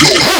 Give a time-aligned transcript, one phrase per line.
[0.00, 0.37] Yo.